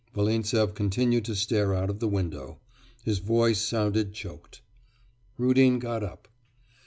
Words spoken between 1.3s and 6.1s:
stare out of the window. His voice sounded choked. Rudin got